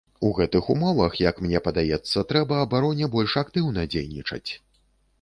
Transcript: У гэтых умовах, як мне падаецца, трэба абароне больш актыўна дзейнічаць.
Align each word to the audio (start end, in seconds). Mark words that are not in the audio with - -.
У 0.27 0.29
гэтых 0.37 0.69
умовах, 0.75 1.17
як 1.25 1.43
мне 1.47 1.61
падаецца, 1.69 2.25
трэба 2.33 2.59
абароне 2.65 3.13
больш 3.19 3.39
актыўна 3.47 3.89
дзейнічаць. 3.95 4.47